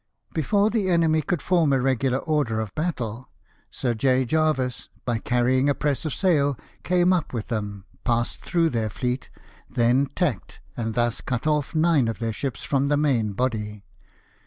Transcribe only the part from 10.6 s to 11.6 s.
and thus cut